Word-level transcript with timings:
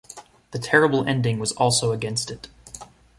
The 0.49 0.57
terrible 0.57 1.05
ending 1.05 1.37
was 1.37 1.51
also 1.51 1.91
against 1.91 2.31
it. 2.31 2.47